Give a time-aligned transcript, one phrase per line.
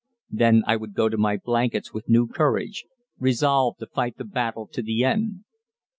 [0.31, 2.85] Then I would go to my blankets with new courage,
[3.19, 5.43] resolved to fight the battle to the end.